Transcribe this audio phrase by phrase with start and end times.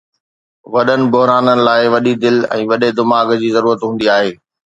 [0.73, 4.31] وڏن بحرانن لاءِ وڏي دل ۽ وڏي دماغ جي ضرورت هوندي آهي.